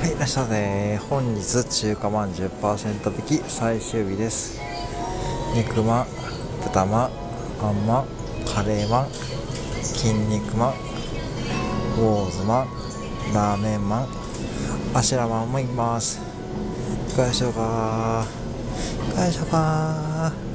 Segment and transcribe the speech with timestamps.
[0.00, 4.58] はいさて本日中華まん10%引き最終日です。
[5.54, 6.06] 肉まん
[6.62, 7.10] 豚まん
[7.60, 8.06] あんまん
[8.46, 12.68] カレーまん筋肉まんウォーズまん
[13.34, 14.08] ラーメンまん
[14.94, 16.18] あしらまんもいきます。
[17.10, 18.24] いかがでしょうか
[19.10, 20.49] いかがでしょうか